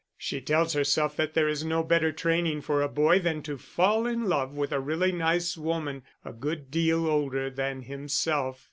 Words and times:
She 0.17 0.41
tells 0.41 0.73
herself 0.73 1.15
that 1.17 1.35
there 1.35 1.47
is 1.47 1.63
no 1.63 1.83
better 1.83 2.11
training 2.11 2.61
for 2.61 2.81
a 2.81 2.89
boy 2.89 3.19
than 3.19 3.43
to 3.43 3.55
fall 3.59 4.07
in 4.07 4.23
love 4.25 4.51
with 4.55 4.71
a 4.71 4.79
really 4.79 5.11
nice 5.11 5.55
woman 5.55 6.01
a 6.25 6.33
good 6.33 6.71
deal 6.71 7.07
older 7.07 7.51
than 7.51 7.83
himself. 7.83 8.59